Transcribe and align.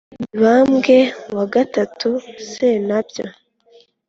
mibambwe 0.29 0.97
wa 1.35 1.45
gatatu 1.53 2.09
sentabyo 2.51 3.25